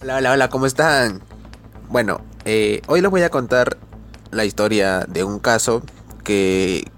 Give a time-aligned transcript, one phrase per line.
[0.00, 1.22] Hola, hola, hola, ¿cómo están?
[1.88, 3.78] Bueno, eh, hoy les voy a contar
[4.32, 5.80] la historia de un caso
[6.24, 6.90] que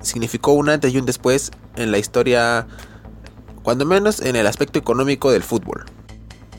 [0.00, 2.68] significó un antes y un después en la historia,
[3.64, 5.86] cuando menos en el aspecto económico del fútbol.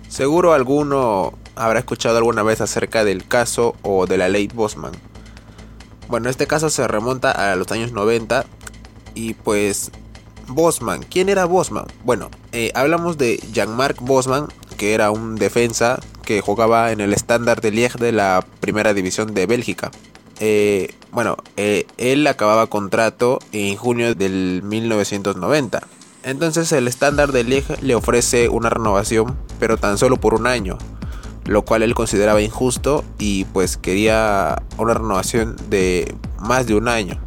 [0.09, 4.91] Seguro alguno habrá escuchado alguna vez acerca del caso o de la ley Bosman.
[6.09, 8.46] Bueno, este caso se remonta a los años 90
[9.16, 9.92] y pues
[10.48, 11.86] Bosman, ¿quién era Bosman?
[12.04, 14.48] Bueno, eh, hablamos de Jean-Marc Bosman,
[14.78, 19.34] que era un defensa que jugaba en el estándar de Liège de la primera división
[19.34, 19.92] de Bélgica.
[20.40, 25.82] Eh, bueno, eh, él acababa contrato en junio del 1990.
[26.23, 30.78] Entonces el estándar de Liège le ofrece una renovación, pero tan solo por un año,
[31.45, 37.25] lo cual él consideraba injusto y pues quería una renovación de más de un año.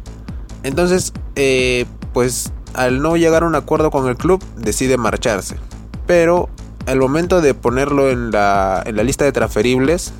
[0.63, 5.55] Entonces, eh, pues al no llegar a un acuerdo con el club, decide marcharse.
[6.05, 6.49] Pero
[6.85, 10.13] al momento de ponerlo en la, en la lista de transferibles,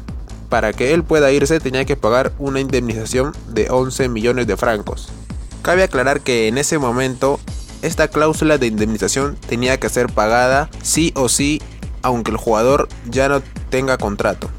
[0.50, 5.10] para que él pueda irse tenía que pagar una indemnización de 11 millones de francos.
[5.62, 7.40] Cabe aclarar que en ese momento
[7.82, 11.62] esta cláusula de indemnización tenía que ser pagada sí o sí
[12.02, 14.50] aunque el jugador ya no tenga contrato.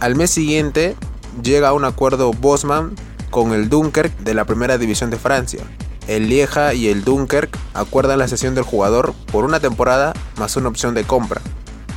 [0.00, 0.96] Al mes siguiente
[1.42, 2.94] llega a un acuerdo Bosman
[3.34, 5.58] con el Dunkirk de la primera división de Francia.
[6.06, 10.68] El Lieja y el Dunkirk acuerdan la cesión del jugador por una temporada más una
[10.68, 11.40] opción de compra.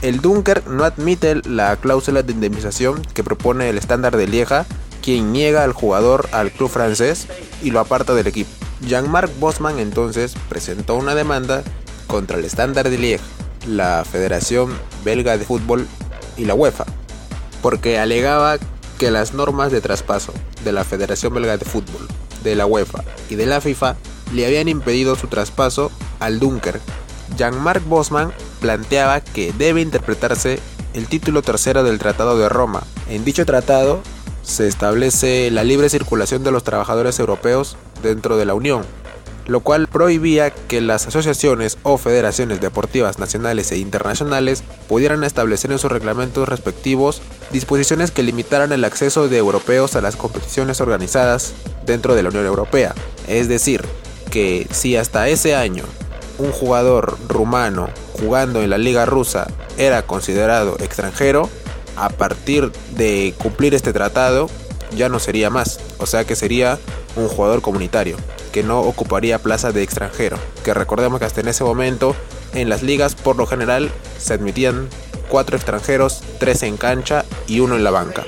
[0.02, 4.66] El Dunkirk no admite la cláusula de indemnización que propone el estándar de Lieja,
[5.04, 7.28] quien niega al jugador al club francés
[7.62, 8.50] y lo aparta del equipo.
[8.82, 11.62] Jean-Marc Bosman entonces presentó una demanda
[12.08, 13.24] contra el estándar de Lieja,
[13.68, 15.86] la Federación Belga de Fútbol
[16.36, 16.86] y la UEFA,
[17.62, 18.58] porque alegaba
[18.98, 22.08] que las normas de traspaso de la Federación Belga de Fútbol,
[22.44, 23.96] de la UEFA y de la FIFA
[24.34, 26.80] le habían impedido su traspaso al Dunker.
[27.38, 30.60] Jean-Marc Bosman planteaba que debe interpretarse
[30.94, 32.84] el título tercero del Tratado de Roma.
[33.10, 34.02] En dicho tratado
[34.42, 38.84] se establece la libre circulación de los trabajadores europeos dentro de la Unión,
[39.46, 45.80] lo cual prohibía que las asociaciones o federaciones deportivas nacionales e internacionales pudieran establecer en
[45.80, 47.22] sus reglamentos respectivos
[47.52, 51.54] disposiciones que limitaran el acceso de europeos a las competiciones organizadas
[51.86, 52.94] dentro de la Unión Europea.
[53.28, 53.84] Es decir,
[54.30, 55.84] que si hasta ese año
[56.38, 59.48] un jugador rumano jugando en la liga rusa
[59.78, 61.50] era considerado extranjero,
[61.96, 64.50] a partir de cumplir este tratado
[64.96, 66.80] ya no sería más, o sea que sería
[67.16, 68.18] un jugador comunitario
[68.52, 72.16] que no ocuparía plaza de extranjero, que recordemos que hasta en ese momento
[72.54, 74.88] en las ligas por lo general se admitían
[75.30, 78.24] cuatro extranjeros, tres en cancha y uno en la banca.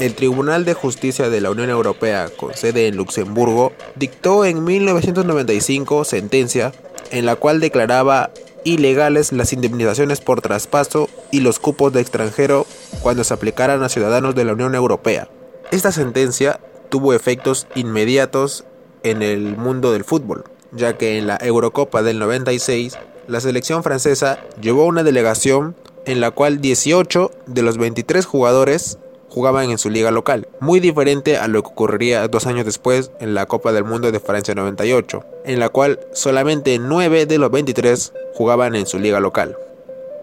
[0.00, 6.04] El Tribunal de Justicia de la Unión Europea, con sede en Luxemburgo, dictó en 1995
[6.04, 6.72] sentencia
[7.10, 8.30] en la cual declaraba
[8.64, 12.66] ilegales las indemnizaciones por traspaso y los cupos de extranjero
[13.02, 15.28] cuando se aplicaran a ciudadanos de la Unión Europea.
[15.70, 18.64] Esta sentencia tuvo efectos inmediatos
[19.02, 22.98] en el mundo del fútbol, ya que en la Eurocopa del 96
[23.28, 25.76] la selección francesa llevó una delegación
[26.06, 28.98] en la cual 18 de los 23 jugadores
[29.28, 33.34] jugaban en su liga local, muy diferente a lo que ocurriría dos años después en
[33.34, 38.12] la Copa del Mundo de Francia 98, en la cual solamente 9 de los 23
[38.34, 39.56] jugaban en su liga local.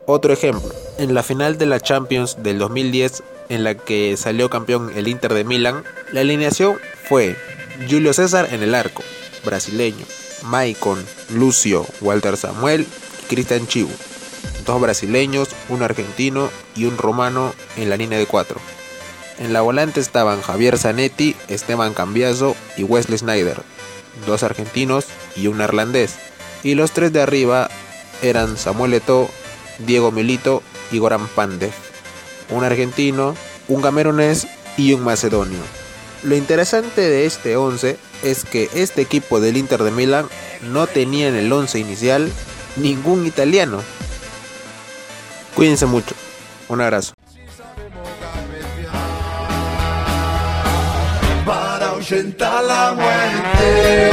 [0.05, 4.91] Otro ejemplo, en la final de la Champions del 2010, en la que salió campeón
[4.95, 6.77] el Inter de Milán, la alineación
[7.09, 7.35] fue
[7.89, 9.03] Julio César en el arco,
[9.43, 10.05] brasileño,
[10.43, 11.03] Maicon,
[11.33, 12.87] Lucio, Walter Samuel
[13.23, 13.91] y Cristian Chivo,
[14.71, 18.59] dos brasileños, un argentino y un romano en la línea de cuatro.
[19.37, 23.61] En la volante estaban Javier Zanetti, Esteban Cambiaso y Wesley Snyder,
[24.25, 26.15] dos argentinos y un neerlandés.
[26.63, 27.69] Y los tres de arriba
[28.21, 29.29] eran Samuel Eto'o,
[29.79, 31.71] Diego Milito y Goran Pandev,
[32.49, 33.35] un argentino,
[33.67, 35.59] un camerunés y un macedonio.
[36.23, 40.27] Lo interesante de este 11 es que este equipo del Inter de Milán
[40.61, 42.31] no tenía en el 11 inicial
[42.77, 43.81] ningún italiano.
[45.55, 46.15] Cuídense mucho.
[46.69, 47.13] Un abrazo.
[51.45, 54.10] Para ahuyentar la muerte.